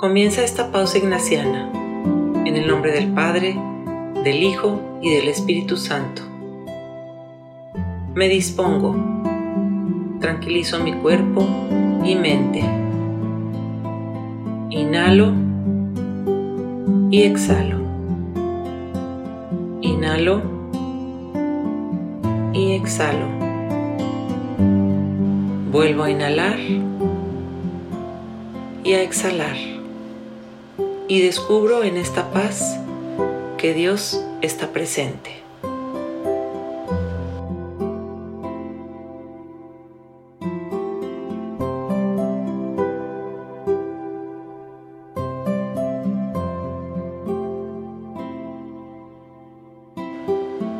Comienza 0.00 0.42
esta 0.42 0.72
pausa 0.72 0.96
ignaciana 0.96 1.70
en 2.46 2.56
el 2.56 2.66
nombre 2.66 2.90
del 2.90 3.12
Padre, 3.12 3.54
del 4.24 4.42
Hijo 4.42 4.80
y 5.02 5.10
del 5.10 5.28
Espíritu 5.28 5.76
Santo. 5.76 6.22
Me 8.14 8.30
dispongo, 8.30 8.96
tranquilizo 10.18 10.82
mi 10.82 10.94
cuerpo 10.94 11.46
y 12.02 12.14
mente. 12.14 12.60
Inhalo 14.70 15.34
y 17.10 17.24
exhalo. 17.24 17.76
Inhalo 19.82 20.40
y 22.54 22.72
exhalo. 22.72 23.26
Vuelvo 25.70 26.04
a 26.04 26.10
inhalar 26.10 26.58
y 28.82 28.92
a 28.94 29.02
exhalar. 29.02 29.79
Y 31.10 31.22
descubro 31.22 31.82
en 31.82 31.96
esta 31.96 32.30
paz 32.30 32.78
que 33.58 33.74
Dios 33.74 34.24
está 34.42 34.68
presente. 34.68 35.42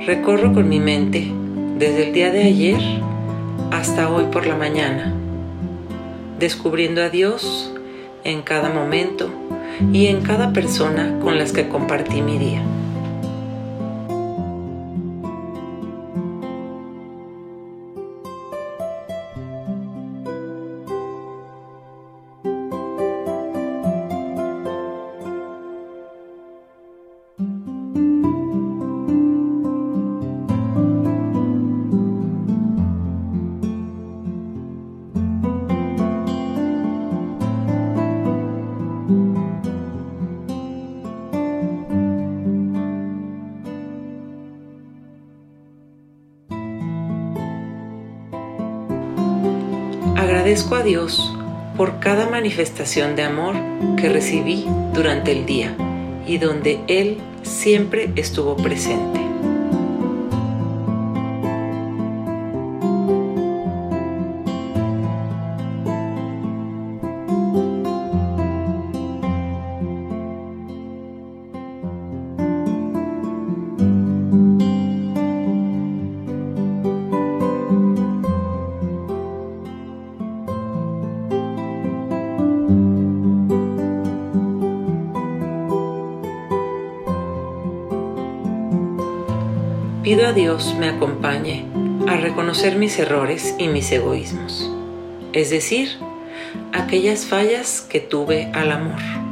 Recorro 0.06 0.54
con 0.54 0.68
mi 0.68 0.78
mente 0.78 1.26
desde 1.76 2.06
el 2.06 2.12
día 2.12 2.30
de 2.30 2.44
ayer 2.44 2.80
hasta 3.72 4.08
hoy 4.08 4.26
por 4.30 4.46
la 4.46 4.54
mañana, 4.54 5.12
descubriendo 6.38 7.02
a 7.02 7.08
Dios 7.08 7.74
en 8.22 8.42
cada 8.42 8.68
momento 8.68 9.39
y 9.92 10.06
en 10.06 10.22
cada 10.22 10.52
persona 10.52 11.18
con 11.20 11.38
las 11.38 11.52
que 11.52 11.68
compartí 11.68 12.22
mi 12.22 12.38
día. 12.38 12.62
Agradezco 50.20 50.74
a 50.74 50.82
Dios 50.82 51.34
por 51.78 51.98
cada 51.98 52.28
manifestación 52.28 53.16
de 53.16 53.22
amor 53.22 53.54
que 53.96 54.10
recibí 54.10 54.66
durante 54.92 55.32
el 55.32 55.46
día 55.46 55.74
y 56.26 56.36
donde 56.36 56.78
Él 56.88 57.16
siempre 57.42 58.12
estuvo 58.16 58.54
presente. 58.54 59.29
Pido 90.10 90.26
a 90.26 90.32
Dios 90.32 90.74
me 90.76 90.88
acompañe 90.88 91.66
a 92.08 92.16
reconocer 92.16 92.74
mis 92.74 92.98
errores 92.98 93.54
y 93.58 93.68
mis 93.68 93.92
egoísmos, 93.92 94.68
es 95.32 95.50
decir, 95.50 96.00
aquellas 96.72 97.26
fallas 97.26 97.80
que 97.80 98.00
tuve 98.00 98.50
al 98.52 98.72
amor. 98.72 99.29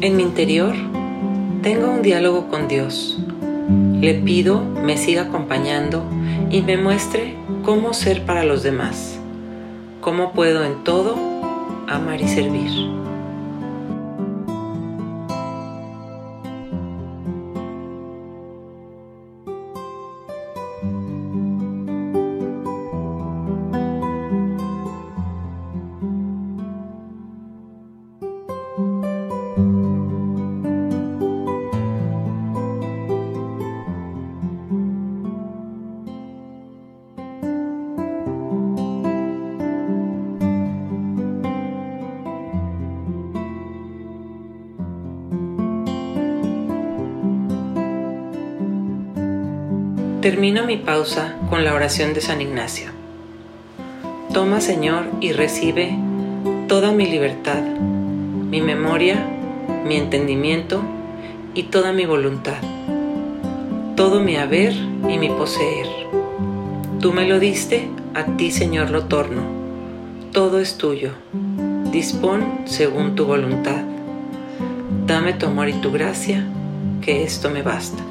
En 0.00 0.16
mi 0.16 0.22
interior 0.22 0.74
tengo 1.60 1.90
un 1.90 2.02
diálogo 2.02 2.46
con 2.46 2.68
Dios. 2.68 3.18
Le 4.00 4.14
pido 4.14 4.60
me 4.60 4.96
siga 4.96 5.22
acompañando 5.22 6.04
y 6.52 6.62
me 6.62 6.76
muestre 6.76 7.34
cómo 7.64 7.92
ser 7.92 8.24
para 8.24 8.44
los 8.44 8.62
demás, 8.62 9.18
cómo 10.00 10.32
puedo 10.32 10.64
en 10.64 10.84
todo 10.84 11.16
amar 11.88 12.20
y 12.20 12.28
servir. 12.28 12.70
Termino 50.20 50.66
mi 50.66 50.76
pausa 50.76 51.36
con 51.48 51.62
la 51.62 51.72
oración 51.74 52.12
de 52.12 52.20
San 52.20 52.40
Ignacio. 52.40 52.90
Toma, 54.32 54.60
Señor, 54.60 55.04
y 55.20 55.30
recibe 55.30 55.96
toda 56.66 56.90
mi 56.90 57.06
libertad, 57.06 57.62
mi 57.62 58.60
memoria, 58.60 59.24
mi 59.86 59.94
entendimiento 59.94 60.82
y 61.54 61.64
toda 61.64 61.92
mi 61.92 62.04
voluntad, 62.04 62.58
todo 63.94 64.18
mi 64.18 64.34
haber 64.34 64.72
y 65.08 65.18
mi 65.18 65.28
poseer. 65.28 65.86
Tú 67.00 67.12
me 67.12 67.28
lo 67.28 67.38
diste, 67.38 67.88
a 68.14 68.24
ti, 68.36 68.50
Señor, 68.50 68.90
lo 68.90 69.04
torno. 69.04 69.42
Todo 70.32 70.58
es 70.58 70.78
tuyo. 70.78 71.12
Dispón 71.92 72.62
según 72.64 73.14
tu 73.14 73.24
voluntad. 73.24 73.84
Dame 75.06 75.34
tu 75.34 75.46
amor 75.46 75.68
y 75.68 75.74
tu 75.74 75.92
gracia, 75.92 76.44
que 77.02 77.22
esto 77.22 77.50
me 77.50 77.62
basta. 77.62 78.02